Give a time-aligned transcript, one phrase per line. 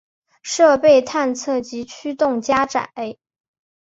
[0.41, 2.91] 设备探测及驱动加载